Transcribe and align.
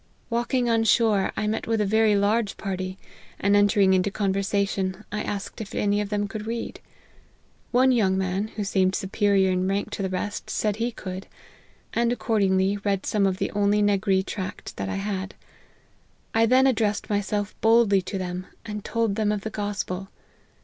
Walking 0.31 0.67
on 0.67 0.83
shore, 0.83 1.31
I 1.37 1.45
met 1.45 1.67
with 1.67 1.79
a 1.79 1.85
very 1.85 2.15
large 2.15 2.57
party; 2.57 2.97
and 3.39 3.55
entering 3.55 3.93
into 3.93 4.09
conversation, 4.09 5.05
I 5.11 5.21
asked 5.21 5.61
if 5.61 5.75
any 5.75 6.01
of 6.01 6.09
them 6.09 6.27
could 6.27 6.47
read. 6.47 6.79
One 7.69 7.91
young 7.91 8.17
man, 8.17 8.47
who 8.55 8.63
seemed 8.63 8.95
superior 8.95 9.51
in 9.51 9.67
rank 9.67 9.91
to 9.91 10.01
the 10.01 10.09
rest, 10.09 10.49
said 10.49 10.77
he 10.77 10.91
could, 10.91 11.27
and 11.93 12.11
accordingly 12.11 12.77
read 12.77 13.05
some 13.05 13.27
of 13.27 13.37
the 13.37 13.51
only 13.51 13.77
N 13.77 13.89
agree 13.89 14.23
tract 14.23 14.75
that 14.77 14.89
I 14.89 14.95
had. 14.95 15.35
I 16.33 16.47
then 16.47 16.65
addressed 16.65 17.07
myself 17.07 17.53
boldly 17.61 18.01
to 18.01 18.17
them, 18.17 18.47
and 18.65 18.83
told 18.83 19.13
them 19.13 19.31
of 19.31 19.41
the 19.41 19.51
gospel. 19.51 20.09